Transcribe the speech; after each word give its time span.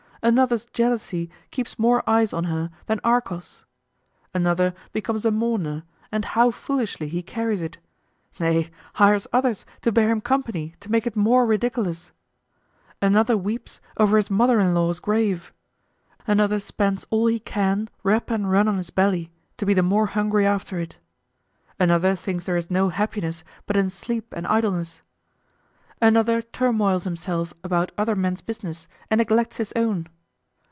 Another's 0.23 0.67
jealousy 0.67 1.31
keeps 1.49 1.79
more 1.79 2.07
eyes 2.07 2.31
on 2.31 2.43
her 2.43 2.69
than 2.85 2.99
Argos. 3.03 3.65
Another 4.35 4.75
becomes 4.93 5.25
a 5.25 5.31
mourner, 5.31 5.83
and 6.11 6.23
how 6.23 6.51
foolishly 6.51 7.07
he 7.07 7.23
carries 7.23 7.63
it! 7.63 7.79
nay, 8.39 8.69
hires 8.93 9.25
others 9.33 9.65
to 9.81 9.91
bear 9.91 10.11
him 10.11 10.21
company 10.21 10.75
to 10.79 10.91
make 10.91 11.07
it 11.07 11.15
more 11.15 11.47
ridiculous. 11.47 12.11
Another 13.01 13.35
weeps 13.35 13.81
over 13.97 14.15
his 14.15 14.29
mother 14.29 14.59
in 14.59 14.75
law's 14.75 14.99
grave. 14.99 15.51
Another 16.27 16.59
spends 16.59 17.03
all 17.09 17.25
he 17.25 17.39
can 17.39 17.89
rap 18.03 18.29
and 18.29 18.51
run 18.51 18.67
on 18.67 18.77
his 18.77 18.91
belly, 18.91 19.31
to 19.57 19.65
be 19.65 19.73
the 19.73 19.81
more 19.81 20.05
hungry 20.05 20.45
after 20.45 20.77
it. 20.77 20.99
Another 21.79 22.13
thinks 22.15 22.45
there 22.45 22.55
is 22.55 22.69
no 22.69 22.89
happiness 22.89 23.43
but 23.65 23.75
in 23.75 23.89
sleep 23.89 24.31
and 24.37 24.45
idleness. 24.45 25.01
Another 26.03 26.41
turmoils 26.41 27.03
himself 27.03 27.53
about 27.63 27.91
other 27.95 28.15
men's 28.15 28.41
business 28.41 28.87
and 29.11 29.19
neglects 29.19 29.57
his 29.57 29.71
own. 29.75 30.07